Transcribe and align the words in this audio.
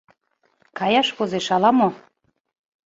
Каяш 0.77 1.07
возеш 1.17 1.47
ала-мо... 1.55 1.89